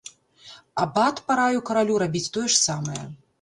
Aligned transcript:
Абат 0.85 1.21
параіў 1.27 1.63
каралю 1.69 2.01
рабіць 2.05 2.23
тое 2.39 2.47
ж 2.47 2.55
самае. 2.65 3.03